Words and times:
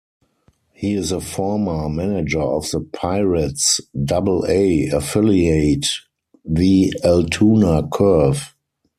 He 0.73 0.93
is 0.95 1.11
a 1.11 1.21
former 1.21 1.87
Manager 1.87 2.41
of 2.41 2.71
the 2.71 2.79
Pirates' 2.91 3.79
Double-A 4.03 4.87
affiliate, 4.87 5.85
the 6.43 6.91
Altoona 7.03 7.87
Curve. 7.87 8.51